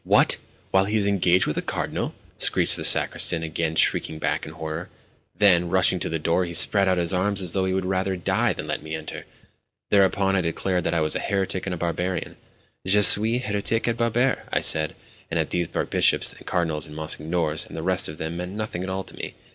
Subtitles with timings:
[0.03, 0.37] "What?
[0.71, 4.89] While he is engaged with a Cardinal?" screeched the sacristan, again shrinking back in horror.
[5.37, 8.15] Then, rushing to the door, he spread out his arms as though he would rather
[8.15, 9.27] die than let me enter.
[9.91, 14.45] Thereupon I declared that I was a heretic and a barbarian—"Je suis hérétique et barbare,"
[14.51, 14.95] I said,
[15.29, 18.81] "and that these archbishops and cardinals and monsignors, and the rest of them, meant nothing
[18.81, 19.35] at all to me.